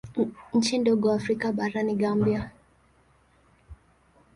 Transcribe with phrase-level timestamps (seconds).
[0.53, 2.51] Nchi ndogo Afrika bara ni Gambia.